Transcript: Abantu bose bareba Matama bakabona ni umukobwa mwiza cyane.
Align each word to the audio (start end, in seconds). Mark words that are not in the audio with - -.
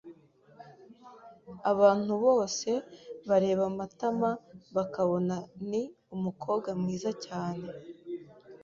Abantu 1.71 2.13
bose 2.25 2.69
bareba 3.29 3.63
Matama 3.77 4.29
bakabona 4.75 5.35
ni 5.69 5.81
umukobwa 6.15 6.69
mwiza 6.79 7.11
cyane. 7.25 7.67